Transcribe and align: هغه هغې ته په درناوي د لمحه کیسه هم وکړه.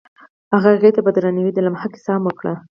هغه 0.53 0.69
هغې 0.75 0.89
ته 0.95 1.01
په 1.05 1.11
درناوي 1.15 1.51
د 1.53 1.59
لمحه 1.65 1.87
کیسه 1.93 2.09
هم 2.15 2.23
وکړه. 2.25 2.53